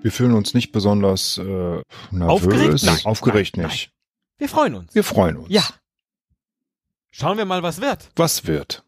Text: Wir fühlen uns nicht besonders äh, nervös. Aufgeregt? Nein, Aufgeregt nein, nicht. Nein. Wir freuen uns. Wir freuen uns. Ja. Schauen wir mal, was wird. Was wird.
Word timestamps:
Wir 0.00 0.12
fühlen 0.12 0.32
uns 0.32 0.54
nicht 0.54 0.72
besonders 0.72 1.36
äh, 1.38 1.42
nervös. 1.42 1.84
Aufgeregt? 2.12 2.82
Nein, 2.84 2.98
Aufgeregt 3.04 3.56
nein, 3.56 3.66
nicht. 3.66 3.88
Nein. 3.88 3.94
Wir 4.38 4.48
freuen 4.48 4.74
uns. 4.76 4.94
Wir 4.94 5.04
freuen 5.04 5.36
uns. 5.36 5.48
Ja. 5.50 5.64
Schauen 7.10 7.36
wir 7.36 7.44
mal, 7.44 7.62
was 7.62 7.80
wird. 7.80 8.10
Was 8.16 8.46
wird. 8.46 8.84